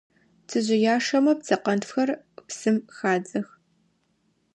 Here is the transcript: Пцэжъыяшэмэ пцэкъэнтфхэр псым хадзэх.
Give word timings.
Пцэжъыяшэмэ 0.45 1.33
пцэкъэнтфхэр 1.39 2.09
псым 2.47 2.77
хадзэх. 2.95 3.47